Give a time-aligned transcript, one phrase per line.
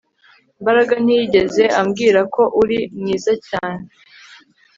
[0.61, 3.85] Mbaraga ntiyigeze ambwira ko uri mwiza cyane